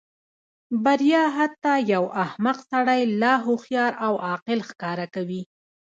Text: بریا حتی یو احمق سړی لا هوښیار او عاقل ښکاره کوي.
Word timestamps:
بریا 0.83 1.23
حتی 1.37 1.75
یو 1.93 2.03
احمق 2.25 2.57
سړی 2.71 3.01
لا 3.21 3.33
هوښیار 3.45 3.91
او 4.05 4.13
عاقل 4.27 4.59
ښکاره 4.69 5.05
کوي. 5.15 5.41